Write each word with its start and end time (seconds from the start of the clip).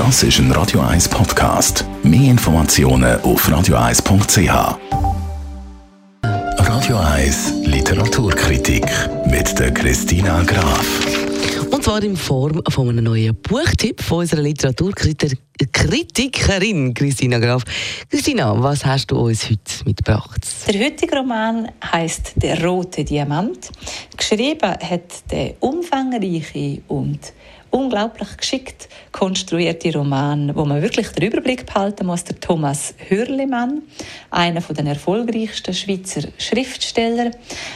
Das 0.00 0.22
ist 0.22 0.38
ein 0.38 0.50
Radio 0.52 0.80
1 0.80 1.10
Podcast. 1.10 1.84
Mehr 2.02 2.30
Informationen 2.30 3.20
auf 3.20 3.46
radio1.ch. 3.46 4.78
Radio 6.22 6.96
1 6.96 7.66
Literaturkritik 7.66 8.86
mit 9.26 9.58
der 9.58 9.74
Christina 9.74 10.42
Graf. 10.44 10.86
Und 11.70 11.84
zwar 11.84 12.02
in 12.02 12.16
Form 12.16 12.62
von 12.70 12.88
einem 12.88 13.04
neuen 13.04 13.34
Buchtipp 13.42 14.00
von 14.00 14.20
unserer 14.20 14.40
Literaturkritikerin 14.40 15.38
Christina 16.94 17.38
Graf. 17.38 17.64
Christina, 18.08 18.54
was 18.62 18.84
hast 18.84 19.10
du 19.10 19.18
uns 19.18 19.44
heute 19.50 19.84
mitgebracht? 19.84 20.40
Der 20.66 20.80
heutige 20.86 21.16
Roman 21.16 21.70
heißt 21.84 22.32
Der 22.36 22.64
rote 22.64 23.04
Diamant. 23.04 23.70
Geschrieben 24.16 24.70
hat 24.70 25.30
der 25.30 25.54
umfangreiche 25.60 26.80
und 26.88 27.34
unglaublich 27.70 28.36
geschickt 28.36 28.88
konstruierte 29.12 29.92
Roman, 29.92 30.54
wo 30.54 30.64
man 30.64 30.82
wirklich 30.82 31.08
den 31.08 31.28
Überblick 31.28 31.66
behalten 31.66 32.06
muss, 32.06 32.24
der 32.24 32.38
Thomas 32.38 32.94
Hürlimann, 33.08 33.82
einer 34.30 34.60
der 34.60 34.86
erfolgreichsten 34.86 35.74
Schweizer 35.74 36.28
Schriftsteller. 36.38 37.30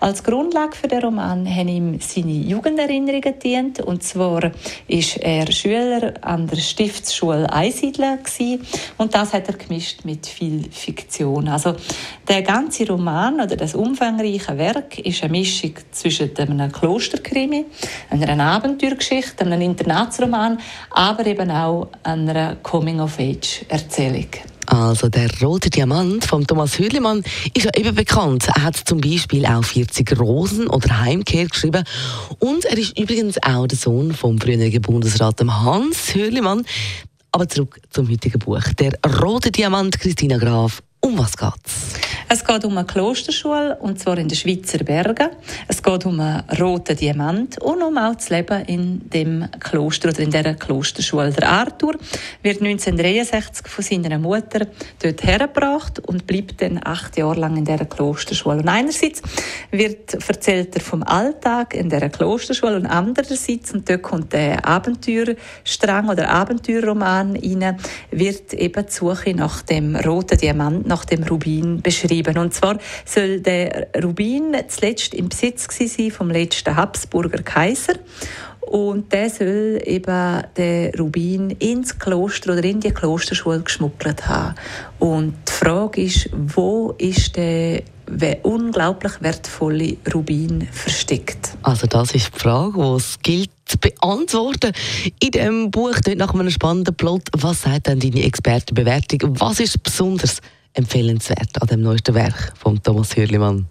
Als 0.00 0.22
Grundlage 0.22 0.76
für 0.76 0.88
den 0.88 1.02
Roman 1.02 1.46
haben 1.46 1.68
ihm 1.68 2.00
seine 2.00 2.32
Jugenderinnerungen 2.32 3.20
gedient 3.20 3.80
und 3.80 4.02
zwar 4.02 4.52
ist 4.88 5.16
er 5.18 5.50
Schüler 5.50 6.14
an 6.20 6.46
der 6.46 6.56
Stiftsschule 6.56 7.52
Einsiedler 7.66 8.18
und 8.98 9.14
das 9.14 9.32
hat 9.32 9.48
er 9.48 9.54
gemischt 9.54 10.04
mit 10.04 10.26
viel 10.26 10.70
Fiktion. 10.70 11.48
Also 11.48 11.74
der 12.28 12.42
ganze 12.42 12.86
Roman 12.86 13.34
oder 13.40 13.56
das 13.56 13.74
umfangreiche 13.74 14.56
Werk 14.56 14.98
ist 14.98 15.22
eine 15.22 15.32
Mischung 15.32 15.74
zwischen 15.90 16.36
einem 16.36 16.70
Klosterkrimi, 16.72 17.66
einer 18.10 18.44
Abenteuergeschichte, 18.44 19.44
einem 19.44 19.60
Internatsroman, 19.60 20.58
aber 20.90 21.26
eben 21.26 21.50
auch 21.50 21.88
einer 22.02 22.56
Coming-of-Age-Erzählung. 22.56 24.28
Also 24.66 25.08
der 25.08 25.30
rote 25.40 25.70
Diamant 25.70 26.24
von 26.24 26.44
Thomas 26.44 26.78
Hürlimann 26.78 27.22
ist 27.54 27.64
ja 27.64 27.70
eben 27.76 27.94
bekannt. 27.94 28.48
Er 28.48 28.64
hat 28.64 28.76
zum 28.76 29.00
Beispiel 29.00 29.46
auch 29.46 29.62
40 29.62 30.18
Rosen 30.18 30.66
oder 30.66 31.00
Heimkehr 31.00 31.46
geschrieben 31.46 31.84
und 32.40 32.64
er 32.64 32.76
ist 32.76 32.98
übrigens 32.98 33.40
auch 33.42 33.66
der 33.68 33.78
Sohn 33.78 34.12
vom 34.12 34.40
früheren 34.40 34.82
Bundesrat 34.82 35.40
Hans 35.40 36.14
Hürlimann. 36.14 36.64
Aber 37.36 37.46
zurück 37.50 37.78
zum 37.90 38.10
heutigen 38.10 38.38
Buch. 38.38 38.62
Der 38.78 38.98
rote 39.20 39.50
Diamant, 39.50 40.00
Christina 40.00 40.38
Graf. 40.38 40.82
Um 41.00 41.18
was 41.18 41.36
geht's? 41.36 42.05
Es 42.28 42.44
geht 42.44 42.64
um 42.64 42.76
eine 42.76 42.84
Klosterschule, 42.84 43.76
und 43.76 44.00
zwar 44.00 44.18
in 44.18 44.26
den 44.26 44.36
Schweizer 44.36 44.78
Bergen. 44.78 45.28
Es 45.68 45.80
geht 45.80 46.04
um 46.06 46.18
einen 46.18 46.42
roten 46.60 46.96
Diamant 46.96 47.62
und 47.62 47.80
um 47.80 47.96
auch 47.96 48.16
das 48.16 48.30
Leben 48.30 48.64
in 48.64 49.08
dem 49.10 49.48
Kloster 49.60 50.08
oder 50.08 50.18
in 50.18 50.32
dieser 50.32 50.54
Klosterschule. 50.54 51.30
Der 51.30 51.48
Arthur 51.48 51.94
wird 52.42 52.60
1963 52.60 53.68
von 53.68 53.84
seiner 53.84 54.18
Mutter 54.18 54.66
dort 55.00 55.22
hergebracht 55.22 56.00
und 56.00 56.26
bleibt 56.26 56.60
dann 56.62 56.80
acht 56.82 57.16
Jahre 57.16 57.38
lang 57.38 57.58
in 57.58 57.64
dieser 57.64 57.84
Klosterschule. 57.84 58.56
Und 58.56 58.68
einerseits 58.68 59.22
wird 59.70 60.14
erzählt 60.14 60.74
er 60.74 60.80
vom 60.80 61.04
Alltag 61.04 61.74
in 61.74 61.88
dieser 61.88 62.08
Klosterschule 62.08 62.74
und 62.74 62.86
andererseits, 62.86 63.72
und 63.72 63.88
dort 63.88 64.02
kommt 64.02 64.32
der 64.32 64.66
Abenteuerstrang 64.66 66.08
oder 66.08 66.28
Abenteuerroman 66.28 67.36
rein, 67.36 67.78
wird 68.10 68.52
eben 68.52 68.84
die 68.84 68.92
Suche 68.92 69.32
nach 69.32 69.62
dem 69.62 69.94
roten 69.94 70.38
Diamant, 70.38 70.88
nach 70.88 71.04
dem 71.04 71.22
Rubin 71.22 71.82
beschrieben 71.82 72.15
beschrieben. 72.22 72.38
Und 72.38 72.54
zwar 72.54 72.78
soll 73.04 73.40
der 73.40 73.88
Rubin 74.02 74.56
zuletzt 74.68 75.14
im 75.14 75.28
Besitz 75.28 75.68
sein 75.70 76.10
vom 76.10 76.30
letzten 76.30 76.76
Habsburger 76.76 77.42
Kaiser. 77.42 77.94
Und 78.60 79.12
der 79.12 79.30
soll 79.30 79.80
eben 79.84 80.42
den 80.56 80.92
Rubin 80.98 81.50
ins 81.50 81.96
Kloster 81.96 82.54
oder 82.54 82.64
in 82.64 82.80
die 82.80 82.90
Klosterschule 82.90 83.60
geschmuggelt 83.60 84.26
haben. 84.26 84.56
Und 84.98 85.34
die 85.46 85.52
Frage 85.52 86.02
ist, 86.02 86.30
wo 86.32 86.92
ist 86.98 87.36
der 87.36 87.84
unglaublich 88.42 89.12
wertvolle 89.20 89.96
Rubin 90.12 90.66
versteckt? 90.72 91.56
Also 91.62 91.86
das 91.86 92.12
ist 92.12 92.34
die 92.34 92.40
Frage, 92.40 92.72
die 92.76 92.96
es 92.96 93.18
gilt 93.22 93.50
zu 93.66 93.78
beantworten. 93.78 94.72
In 95.20 95.30
diesem 95.30 95.70
Buch, 95.70 95.94
nach 96.16 96.34
einem 96.34 96.50
spannenden 96.50 96.96
Plot, 96.96 97.28
was 97.36 97.62
sagt 97.62 97.86
denn 97.86 98.00
deine 98.00 98.24
Expertenbewertung? 98.24 99.38
Was 99.38 99.60
ist 99.60 99.80
besonders 99.80 100.40
empfehlenswert 100.76 101.60
an 101.60 101.68
dem 101.68 101.80
neuesten 101.80 102.14
Werk 102.14 102.52
von 102.56 102.82
Thomas 102.82 103.16
Hürlimann? 103.16 103.66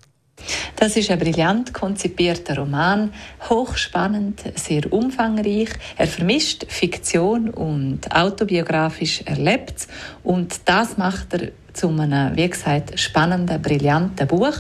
Das 0.75 0.97
ist 0.97 1.09
ein 1.09 1.17
brillant 1.17 1.73
konzipierter 1.73 2.57
Roman, 2.57 3.11
hochspannend, 3.49 4.43
sehr 4.55 4.91
umfangreich. 4.91 5.69
Er 5.97 6.07
vermischt 6.07 6.65
Fiktion 6.67 7.49
und 7.49 8.13
autobiografisch 8.13 9.21
erlebt 9.21 9.87
und 10.23 10.59
das 10.65 10.97
macht 10.97 11.33
er 11.33 11.51
zu 11.73 11.89
einem, 11.89 12.35
wie 12.35 12.49
gesagt, 12.49 12.97
spannenden, 12.99 13.61
brillanten 13.61 14.27
Buch. 14.27 14.53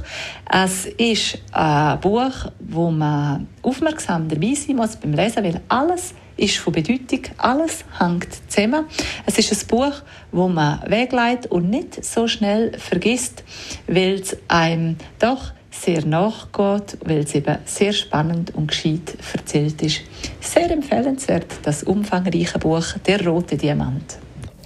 Es 0.51 0.85
ist 0.85 1.39
ein 1.51 1.99
Buch, 1.99 2.51
wo 2.59 2.91
man 2.91 3.47
aufmerksam 3.61 4.27
dabei 4.27 4.53
sein 4.53 4.75
muss 4.75 4.97
beim 4.97 5.13
Lesen, 5.13 5.43
weil 5.43 5.61
alles 5.69 6.13
ist 6.37 6.57
von 6.57 6.73
Bedeutung. 6.73 7.21
Alles 7.37 7.85
hängt 7.99 8.29
zusammen. 8.49 8.85
Es 9.25 9.37
ist 9.37 9.51
ein 9.51 9.67
Buch, 9.67 9.93
wo 10.31 10.47
man 10.47 10.81
wegleitet 10.89 11.51
und 11.51 11.69
nicht 11.69 12.03
so 12.03 12.27
schnell 12.27 12.77
vergisst, 12.77 13.43
weil 13.87 14.15
es 14.15 14.37
einem 14.47 14.97
doch 15.19 15.51
sehr 15.71 16.05
nachgeht, 16.05 16.97
weil 17.03 17.19
es 17.19 17.35
eben 17.35 17.57
sehr 17.65 17.93
spannend 17.93 18.55
und 18.55 18.67
gescheit 18.67 19.17
erzählt 19.33 19.81
ist. 19.81 20.01
Sehr 20.39 20.71
empfehlenswert, 20.71 21.47
das 21.63 21.83
umfangreiche 21.83 22.59
Buch 22.59 22.85
«Der 23.05 23.25
rote 23.25 23.57
Diamant». 23.57 24.17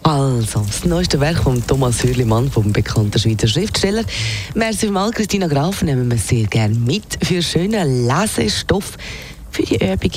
Also, 0.03 0.61
das 0.61 0.85
neueste 0.85 1.19
Werk 1.19 1.37
von 1.43 1.65
Thomas 1.67 2.03
Hürlimann, 2.03 2.49
vom 2.49 2.71
bekannten 2.71 3.19
Schweizer 3.19 3.47
Schriftsteller. 3.47 4.03
Merci 4.55 4.87
mal, 4.87 5.11
Christina 5.11 5.47
Graf, 5.47 5.83
nehmen 5.83 6.09
wir 6.09 6.17
sehr 6.17 6.45
gerne 6.45 6.73
mit 6.73 7.03
für 7.21 7.41
schönen 7.41 8.07
Lesestoff 8.07 8.97
für 9.59 9.77
die 9.77 9.83
Übung, 9.83 10.11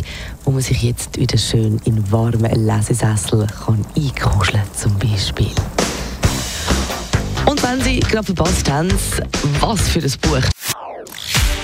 wo 0.44 0.50
man 0.52 0.62
sich 0.62 0.82
jetzt 0.82 1.18
wieder 1.18 1.38
schön 1.38 1.80
in 1.84 2.12
warmen 2.12 2.66
Lesesessel 2.66 3.46
kann 3.46 3.84
einkuscheln 3.96 4.62
zum 4.76 4.96
Beispiel. 4.98 5.50
Und 7.46 7.62
wenn 7.62 7.80
Sie 7.80 8.00
gerade 8.00 8.24
verpasst 8.24 8.70
haben, 8.70 8.88
was 9.60 9.88
für 9.88 10.00
ein 10.00 10.12
Buch. 10.20 10.48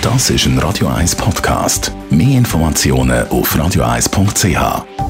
Das 0.01 0.29
ist 0.29 0.45
ein 0.45 0.57
Radio 0.59 0.87
1 0.87 1.15
Podcast. 1.15 1.91
Mehr 2.09 2.37
Informationen 2.37 3.27
auf 3.29 3.55
radio1.ch. 3.55 5.08